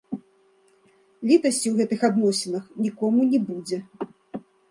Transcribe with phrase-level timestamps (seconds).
[1.31, 3.77] Літасці ў гэтых адносінах нікому не будзе.